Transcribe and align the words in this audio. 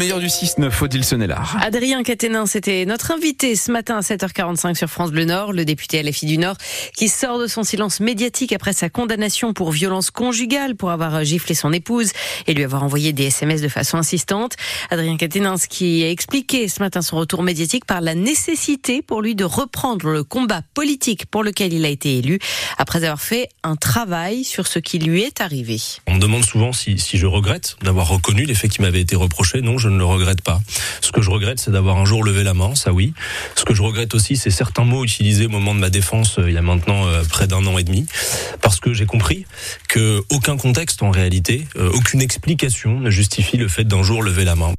meilleur 0.00 0.18
du 0.18 0.28
6-9, 0.28 0.82
Odile 0.82 1.04
Sonnellard. 1.04 1.58
Adrien 1.60 2.02
Caténin, 2.02 2.46
c'était 2.46 2.86
notre 2.86 3.10
invité 3.10 3.54
ce 3.54 3.70
matin 3.70 3.98
à 3.98 4.00
7h45 4.00 4.74
sur 4.74 4.88
France 4.88 5.10
Bleu 5.10 5.26
Nord, 5.26 5.52
le 5.52 5.66
député 5.66 6.02
LFI 6.02 6.24
du 6.24 6.38
Nord, 6.38 6.56
qui 6.96 7.08
sort 7.08 7.38
de 7.38 7.46
son 7.46 7.64
silence 7.64 8.00
médiatique 8.00 8.54
après 8.54 8.72
sa 8.72 8.88
condamnation 8.88 9.52
pour 9.52 9.72
violence 9.72 10.10
conjugale, 10.10 10.74
pour 10.74 10.90
avoir 10.90 11.22
giflé 11.22 11.54
son 11.54 11.70
épouse 11.74 12.12
et 12.46 12.54
lui 12.54 12.64
avoir 12.64 12.82
envoyé 12.82 13.12
des 13.12 13.24
SMS 13.24 13.60
de 13.60 13.68
façon 13.68 13.98
insistante. 13.98 14.54
Adrien 14.88 15.18
Caténin, 15.18 15.56
qui 15.68 16.02
a 16.02 16.10
expliqué 16.10 16.68
ce 16.68 16.80
matin 16.80 17.02
son 17.02 17.18
retour 17.18 17.42
médiatique 17.42 17.84
par 17.84 18.00
la 18.00 18.14
nécessité 18.14 19.02
pour 19.02 19.20
lui 19.20 19.34
de 19.34 19.44
reprendre 19.44 20.08
le 20.08 20.24
combat 20.24 20.62
politique 20.72 21.26
pour 21.26 21.44
lequel 21.44 21.74
il 21.74 21.84
a 21.84 21.90
été 21.90 22.16
élu, 22.16 22.38
après 22.78 23.04
avoir 23.04 23.20
fait 23.20 23.50
un 23.64 23.76
travail 23.76 24.44
sur 24.44 24.66
ce 24.66 24.78
qui 24.78 24.98
lui 24.98 25.24
est 25.24 25.42
arrivé. 25.42 25.76
On 26.06 26.14
me 26.14 26.20
demande 26.20 26.44
souvent 26.46 26.72
si, 26.72 26.98
si 26.98 27.18
je 27.18 27.26
regrette 27.26 27.76
d'avoir 27.82 28.08
reconnu 28.08 28.46
les 28.46 28.54
faits 28.54 28.70
qui 28.70 28.80
m'avaient 28.80 29.02
été 29.02 29.14
reprochés. 29.14 29.59
Non, 29.62 29.78
je 29.78 29.88
ne 29.88 29.98
le 29.98 30.04
regrette 30.04 30.42
pas. 30.42 30.60
Ce 31.00 31.12
que 31.12 31.22
je 31.22 31.30
regrette, 31.30 31.60
c'est 31.60 31.70
d'avoir 31.70 31.98
un 31.98 32.04
jour 32.04 32.24
levé 32.24 32.42
la 32.42 32.54
main, 32.54 32.74
ça 32.74 32.92
oui. 32.92 33.12
Ce 33.56 33.64
que 33.64 33.74
je 33.74 33.82
regrette 33.82 34.14
aussi, 34.14 34.36
c'est 34.36 34.50
certains 34.50 34.84
mots 34.84 35.04
utilisés 35.04 35.46
au 35.46 35.50
moment 35.50 35.74
de 35.74 35.80
ma 35.80 35.90
défense 35.90 36.38
euh, 36.38 36.48
il 36.48 36.54
y 36.54 36.58
a 36.58 36.62
maintenant 36.62 37.06
euh, 37.06 37.22
près 37.28 37.46
d'un 37.46 37.64
an 37.66 37.78
et 37.78 37.84
demi, 37.84 38.06
parce 38.60 38.80
que 38.80 38.92
j'ai 38.92 39.06
compris 39.06 39.46
que 39.88 40.22
aucun 40.30 40.56
contexte 40.56 41.02
en 41.02 41.10
réalité, 41.10 41.66
euh, 41.76 41.90
aucune 41.92 42.20
explication 42.20 43.00
ne 43.00 43.10
justifie 43.10 43.56
le 43.56 43.68
fait 43.68 43.84
d'un 43.84 44.02
jour 44.02 44.22
lever 44.22 44.44
la 44.44 44.56
main. 44.56 44.72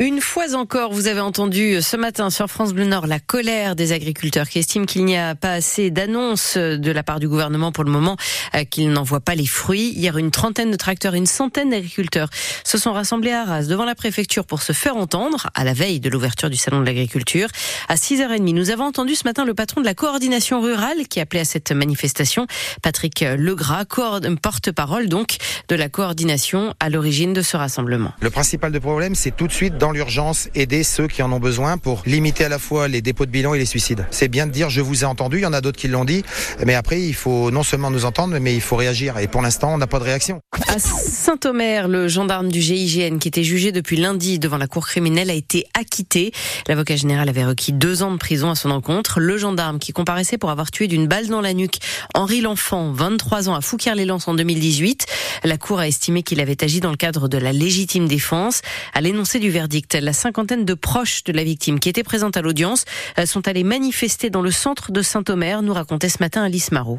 Une 0.00 0.20
fois 0.20 0.54
encore, 0.54 0.92
vous 0.92 1.08
avez 1.08 1.18
entendu 1.18 1.82
ce 1.82 1.96
matin 1.96 2.30
sur 2.30 2.46
France 2.46 2.72
Bleu 2.72 2.84
Nord 2.84 3.08
la 3.08 3.18
colère 3.18 3.74
des 3.74 3.90
agriculteurs 3.90 4.48
qui 4.48 4.60
estiment 4.60 4.84
qu'il 4.84 5.04
n'y 5.04 5.16
a 5.16 5.34
pas 5.34 5.54
assez 5.54 5.90
d'annonces 5.90 6.56
de 6.56 6.92
la 6.92 7.02
part 7.02 7.18
du 7.18 7.26
gouvernement 7.26 7.72
pour 7.72 7.82
le 7.82 7.90
moment, 7.90 8.16
euh, 8.54 8.62
qu'ils 8.62 8.92
n'en 8.92 9.02
voient 9.02 9.18
pas 9.18 9.34
les 9.34 9.44
fruits. 9.44 9.90
Hier, 9.96 10.16
une 10.16 10.30
trentaine 10.30 10.70
de 10.70 10.76
tracteurs 10.76 11.14
une 11.14 11.26
centaine 11.26 11.70
d'agriculteurs 11.70 12.28
se 12.62 12.78
sont 12.78 12.92
rassemblés 12.92 13.32
à 13.32 13.40
Arras 13.40 13.64
devant 13.64 13.84
la 13.84 13.96
préfecture 13.96 14.44
pour 14.44 14.62
se 14.62 14.72
faire 14.72 14.96
entendre 14.96 15.50
à 15.56 15.64
la 15.64 15.72
veille 15.72 15.98
de 15.98 16.08
l'ouverture 16.08 16.48
du 16.48 16.56
salon 16.56 16.78
de 16.78 16.86
l'agriculture. 16.86 17.48
À 17.88 17.96
6h30, 17.96 18.54
nous 18.54 18.70
avons 18.70 18.84
entendu 18.84 19.16
ce 19.16 19.24
matin 19.24 19.44
le 19.44 19.54
patron 19.54 19.80
de 19.80 19.86
la 19.86 19.94
coordination 19.94 20.60
rurale 20.60 21.08
qui 21.08 21.18
appelait 21.18 21.40
à 21.40 21.44
cette 21.44 21.72
manifestation, 21.72 22.46
Patrick 22.82 23.24
Legras, 23.36 23.84
porte-parole 24.40 25.08
donc 25.08 25.38
de 25.66 25.74
la 25.74 25.88
coordination 25.88 26.72
à 26.78 26.88
l'origine 26.88 27.32
de 27.32 27.42
ce 27.42 27.56
rassemblement. 27.56 28.12
Le 28.20 28.30
principal 28.30 28.70
de 28.70 28.78
problème, 28.78 29.16
c'est 29.16 29.36
tout 29.36 29.48
de 29.48 29.52
suite 29.52 29.76
dans 29.76 29.87
l'urgence 29.90 30.48
aider 30.54 30.82
ceux 30.82 31.06
qui 31.06 31.22
en 31.22 31.32
ont 31.32 31.40
besoin 31.40 31.78
pour 31.78 32.02
limiter 32.06 32.44
à 32.44 32.48
la 32.48 32.58
fois 32.58 32.88
les 32.88 33.02
dépôts 33.02 33.26
de 33.26 33.30
bilan 33.30 33.54
et 33.54 33.58
les 33.58 33.66
suicides. 33.66 34.06
C'est 34.10 34.28
bien 34.28 34.46
de 34.46 34.52
dire 34.52 34.70
je 34.70 34.80
vous 34.80 35.02
ai 35.02 35.06
entendu, 35.06 35.38
il 35.38 35.42
y 35.42 35.46
en 35.46 35.52
a 35.52 35.60
d'autres 35.60 35.78
qui 35.78 35.88
l'ont 35.88 36.04
dit, 36.04 36.24
mais 36.64 36.74
après 36.74 37.00
il 37.00 37.14
faut 37.14 37.50
non 37.50 37.62
seulement 37.62 37.90
nous 37.90 38.04
entendre, 38.04 38.38
mais 38.38 38.54
il 38.54 38.60
faut 38.60 38.76
réagir. 38.76 39.18
Et 39.18 39.28
pour 39.28 39.42
l'instant, 39.42 39.74
on 39.74 39.78
n'a 39.78 39.86
pas 39.86 39.98
de 39.98 40.04
réaction. 40.04 40.40
À 40.68 40.78
Saint-Omer, 40.78 41.88
le 41.88 42.08
gendarme 42.08 42.48
du 42.48 42.60
GIGN 42.60 43.18
qui 43.18 43.28
était 43.28 43.44
jugé 43.44 43.72
depuis 43.72 43.96
lundi 43.96 44.38
devant 44.38 44.58
la 44.58 44.66
cour 44.66 44.86
criminelle 44.86 45.30
a 45.30 45.34
été 45.34 45.66
acquitté. 45.78 46.32
L'avocat 46.66 46.96
général 46.96 47.28
avait 47.28 47.44
requis 47.44 47.72
deux 47.72 48.02
ans 48.02 48.12
de 48.12 48.18
prison 48.18 48.50
à 48.50 48.54
son 48.54 48.70
encontre. 48.70 49.20
Le 49.20 49.38
gendarme 49.38 49.78
qui 49.78 49.92
comparaissait 49.92 50.38
pour 50.38 50.50
avoir 50.50 50.70
tué 50.70 50.86
d'une 50.86 51.06
balle 51.06 51.28
dans 51.28 51.40
la 51.40 51.54
nuque 51.54 51.78
Henri 52.14 52.40
L'Enfant, 52.40 52.92
23 52.92 53.48
ans, 53.48 53.54
à 53.54 53.60
Fouquier-les-Lances 53.60 54.28
en 54.28 54.34
2018. 54.34 55.06
La 55.44 55.56
cour 55.56 55.78
a 55.78 55.88
estimé 55.88 56.22
qu'il 56.22 56.40
avait 56.40 56.62
agi 56.62 56.80
dans 56.80 56.90
le 56.90 56.96
cadre 56.96 57.28
de 57.28 57.38
la 57.38 57.52
légitime 57.52 58.08
défense. 58.08 58.62
À 58.94 59.00
l'énoncé 59.00 59.38
du 59.38 59.50
verdict, 59.50 59.77
la 59.94 60.12
cinquantaine 60.12 60.64
de 60.64 60.74
proches 60.74 61.24
de 61.24 61.32
la 61.32 61.44
victime 61.44 61.80
qui 61.80 61.88
étaient 61.88 62.02
présentes 62.02 62.36
à 62.36 62.42
l'audience 62.42 62.84
sont 63.24 63.46
allés 63.48 63.64
manifester 63.64 64.30
dans 64.30 64.42
le 64.42 64.50
centre 64.50 64.92
de 64.92 65.02
Saint-Omer, 65.02 65.62
nous 65.62 65.72
racontait 65.72 66.08
ce 66.08 66.18
matin 66.20 66.42
Alice 66.42 66.72
Marot. 66.72 66.98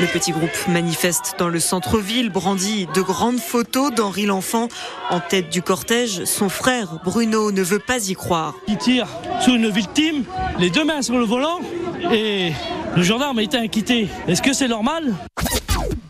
Le 0.00 0.06
petit 0.12 0.32
groupe 0.32 0.50
manifeste 0.68 1.36
dans 1.38 1.48
le 1.48 1.60
centre-ville, 1.60 2.30
brandit 2.30 2.86
de 2.94 3.00
grandes 3.00 3.38
photos 3.38 3.92
d'Henri 3.94 4.26
L'Enfant. 4.26 4.68
En 5.08 5.20
tête 5.20 5.50
du 5.50 5.62
cortège, 5.62 6.24
son 6.24 6.48
frère 6.48 6.98
Bruno 7.04 7.52
ne 7.52 7.62
veut 7.62 7.78
pas 7.78 8.08
y 8.08 8.14
croire. 8.14 8.54
Il 8.66 8.76
tire 8.76 9.06
sur 9.40 9.54
une 9.54 9.70
victime, 9.70 10.24
les 10.58 10.70
deux 10.70 10.84
mains 10.84 11.02
sur 11.02 11.16
le 11.16 11.24
volant, 11.24 11.60
et 12.12 12.52
le 12.96 13.02
gendarme 13.02 13.38
a 13.38 13.42
été 13.42 13.56
inquiété. 13.56 14.08
Est-ce 14.26 14.42
que 14.42 14.52
c'est 14.52 14.68
normal? 14.68 15.14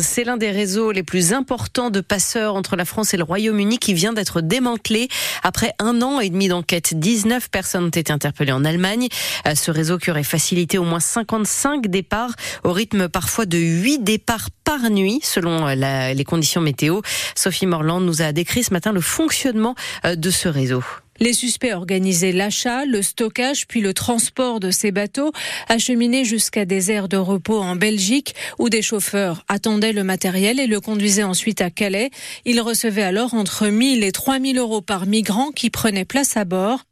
C'est 0.00 0.24
l'un 0.24 0.36
des 0.36 0.50
réseaux 0.50 0.92
les 0.92 1.02
plus 1.02 1.32
importants 1.32 1.90
de 1.90 2.00
passeurs 2.00 2.54
entre 2.54 2.76
la 2.76 2.84
France 2.84 3.14
et 3.14 3.16
le 3.16 3.24
Royaume-Uni 3.24 3.78
qui 3.78 3.94
vient 3.94 4.12
d'être 4.12 4.40
démantelé 4.40 5.08
après 5.42 5.72
un 5.78 6.02
an 6.02 6.20
et 6.20 6.30
demi 6.30 6.48
d'enquête. 6.48 6.94
19 6.94 7.50
personnes 7.50 7.84
ont 7.84 7.88
été 7.88 8.12
interpellées 8.12 8.52
en 8.52 8.64
Allemagne. 8.64 9.08
Euh, 9.46 9.54
ce 9.54 9.70
réseau 9.70 9.98
qui 9.98 10.10
aurait 10.10 10.22
facilité 10.22 10.78
au 10.78 10.84
moins 10.84 11.00
55 11.00 11.86
départs 11.86 12.34
au 12.64 12.72
rythme 12.72 13.08
parfois 13.08 13.46
de 13.46 13.58
8 13.58 14.00
départs 14.00 14.50
par 14.64 14.90
nuit 14.90 15.20
selon 15.22 15.66
euh, 15.66 16.12
les 16.12 16.24
conditions 16.24 16.60
météo. 16.60 17.00
Sophie 17.34 17.66
Morland 17.66 18.00
nous 18.00 18.22
a 18.22 18.32
décrit 18.32 18.64
ce 18.64 18.72
matin 18.72 18.92
le 18.92 19.00
fonctionnement 19.00 19.74
euh, 20.04 20.16
de 20.16 20.30
ce 20.30 20.48
réseau. 20.48 20.82
Les 21.20 21.32
suspects 21.32 21.72
organisaient 21.72 22.32
l'achat, 22.32 22.84
le 22.84 23.02
stockage 23.02 23.66
puis 23.66 23.80
le 23.80 23.94
transport 23.94 24.60
de 24.60 24.70
ces 24.70 24.90
bateaux 24.90 25.32
acheminés 25.68 26.24
jusqu'à 26.24 26.64
des 26.64 26.90
aires 26.90 27.08
de 27.08 27.16
repos 27.16 27.60
en 27.60 27.76
Belgique 27.76 28.34
où 28.58 28.68
des 28.68 28.82
chauffeurs 28.82 29.44
attendaient 29.48 29.92
le 29.92 30.04
matériel 30.04 30.60
et 30.60 30.66
le 30.66 30.80
conduisaient 30.80 31.22
ensuite 31.22 31.60
à 31.60 31.70
Calais. 31.70 32.10
Ils 32.44 32.60
recevaient 32.60 33.02
alors 33.02 33.34
entre 33.34 33.68
1000 33.68 34.04
et 34.04 34.12
3000 34.12 34.58
euros 34.58 34.82
par 34.82 35.06
migrant 35.06 35.50
qui 35.50 35.70
prenait 35.70 36.04
place 36.04 36.36
à 36.36 36.44
bord. 36.44 36.84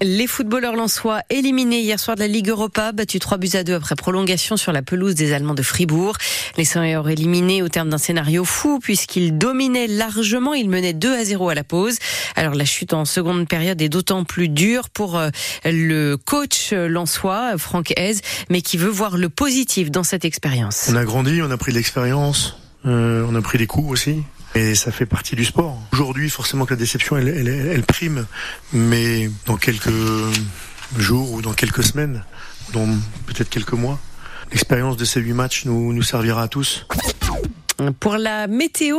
Les 0.00 0.26
footballeurs 0.26 0.76
lensois 0.76 1.20
éliminés 1.28 1.80
hier 1.80 1.98
soir 1.98 2.14
de 2.14 2.20
la 2.20 2.28
Ligue 2.28 2.48
Europa, 2.48 2.92
battus 2.92 3.20
3 3.20 3.38
buts 3.38 3.50
à 3.54 3.64
2 3.64 3.74
après 3.74 3.96
prolongation 3.96 4.56
sur 4.56 4.72
la 4.72 4.82
pelouse 4.82 5.14
des 5.14 5.32
Allemands 5.32 5.54
de 5.54 5.62
Fribourg. 5.62 6.16
Les 6.56 6.64
seniors 6.64 7.08
éliminés 7.08 7.62
au 7.62 7.68
terme 7.68 7.88
d'un 7.88 7.98
scénario 7.98 8.44
fou 8.44 8.78
puisqu'ils 8.78 9.36
dominaient 9.36 9.88
largement, 9.88 10.54
ils 10.54 10.68
menaient 10.68 10.92
2 10.92 11.14
à 11.14 11.24
0 11.24 11.48
à 11.48 11.54
la 11.54 11.64
pause. 11.64 11.98
Alors 12.36 12.54
la 12.54 12.64
chute 12.64 12.92
en 12.92 13.04
seconde 13.04 13.48
période 13.48 13.82
est 13.82 13.88
d'autant 13.88 14.24
plus 14.24 14.48
dure 14.48 14.88
pour 14.88 15.16
euh, 15.16 15.30
le 15.64 16.16
coach 16.16 16.72
lensois, 16.72 17.58
Franck 17.58 17.92
Hez, 17.96 18.20
mais 18.50 18.62
qui 18.62 18.76
veut 18.76 18.90
voir 18.90 19.16
le 19.16 19.28
positif 19.28 19.90
dans 19.90 20.04
cette 20.04 20.24
expérience. 20.24 20.88
On 20.90 20.96
a 20.96 21.04
grandi, 21.04 21.42
on 21.42 21.50
a 21.50 21.56
pris 21.56 21.72
de 21.72 21.76
l'expérience, 21.76 22.56
euh, 22.86 23.26
on 23.28 23.34
a 23.34 23.42
pris 23.42 23.58
des 23.58 23.66
coups 23.66 23.90
aussi. 23.90 24.22
Et 24.54 24.74
ça 24.74 24.90
fait 24.90 25.06
partie 25.06 25.36
du 25.36 25.44
sport. 25.44 25.78
Aujourd'hui, 25.92 26.30
forcément 26.30 26.64
que 26.64 26.74
la 26.74 26.78
déception, 26.78 27.16
elle, 27.16 27.28
elle, 27.28 27.82
prime. 27.82 28.26
Mais 28.72 29.30
dans 29.46 29.56
quelques 29.56 29.92
jours 30.96 31.32
ou 31.32 31.42
dans 31.42 31.52
quelques 31.52 31.84
semaines, 31.84 32.24
dans 32.72 32.86
peut-être 33.26 33.50
quelques 33.50 33.72
mois, 33.72 33.98
l'expérience 34.50 34.96
de 34.96 35.04
ces 35.04 35.20
huit 35.20 35.34
matchs 35.34 35.64
nous 35.66 36.02
servira 36.02 36.42
à 36.42 36.48
tous. 36.48 36.86
Pour 38.00 38.16
la 38.16 38.48
météo, 38.48 38.96